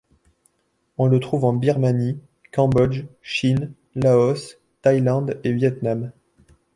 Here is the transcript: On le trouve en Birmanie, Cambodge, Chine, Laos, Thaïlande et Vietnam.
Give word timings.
On 0.97 1.05
le 1.05 1.19
trouve 1.19 1.45
en 1.45 1.53
Birmanie, 1.53 2.17
Cambodge, 2.51 3.05
Chine, 3.21 3.71
Laos, 3.93 4.57
Thaïlande 4.81 5.39
et 5.43 5.53
Vietnam. 5.53 6.11